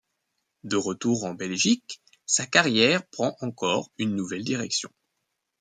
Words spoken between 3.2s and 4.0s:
encore